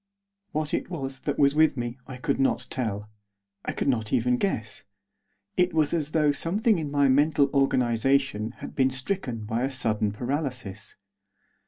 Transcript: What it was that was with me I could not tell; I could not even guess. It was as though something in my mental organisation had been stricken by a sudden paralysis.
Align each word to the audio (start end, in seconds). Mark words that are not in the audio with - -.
What 0.51 0.73
it 0.73 0.89
was 0.89 1.19
that 1.19 1.37
was 1.37 1.53
with 1.53 1.77
me 1.77 1.99
I 2.07 2.17
could 2.17 2.39
not 2.39 2.65
tell; 2.71 3.11
I 3.63 3.71
could 3.71 3.87
not 3.87 4.11
even 4.11 4.37
guess. 4.37 4.83
It 5.57 5.75
was 5.75 5.93
as 5.93 6.09
though 6.09 6.31
something 6.31 6.79
in 6.79 6.89
my 6.89 7.07
mental 7.07 7.51
organisation 7.53 8.53
had 8.53 8.73
been 8.73 8.89
stricken 8.89 9.45
by 9.45 9.61
a 9.61 9.69
sudden 9.69 10.11
paralysis. 10.11 10.95